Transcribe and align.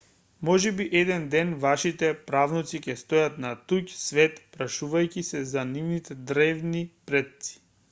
можеби 0.47 0.85
еден 1.01 1.27
ден 1.35 1.51
вашите 1.65 2.09
правнуци 2.29 2.81
ќе 2.87 2.95
стојат 3.03 3.37
на 3.45 3.53
туѓ 3.73 3.93
свет 4.05 4.41
прашувајќи 4.57 5.25
се 5.31 5.45
за 5.55 5.69
нивните 5.77 6.19
древни 6.33 6.85
предци 7.11 7.57